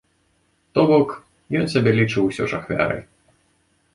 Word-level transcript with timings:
То 0.77 0.81
бок, 0.91 1.09
ён 1.59 1.69
сябе 1.75 1.91
лічыў 1.99 2.23
усё 2.31 2.43
ж 2.53 2.61
ахвярай. 2.61 3.01